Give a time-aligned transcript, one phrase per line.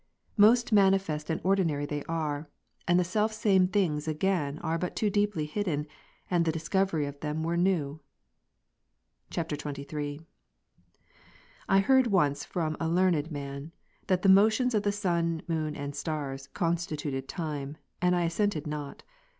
[0.35, 2.49] Most manifest and ordinary they are,
[2.87, 5.85] and the self same things again are but too deeply hidden,
[6.27, 7.99] and the discovery of them were new.
[9.29, 10.25] [XXIII.] 29.
[11.69, 13.73] I heard once from a learned man,
[14.07, 19.03] that the motions of the sun, moon, and stars, constituted time, and I assented not.